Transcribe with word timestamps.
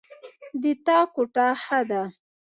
د 0.61 0.63
تا 0.85 0.99
کوټه 1.13 1.47
ښه 1.63 1.79
ده 1.89 2.01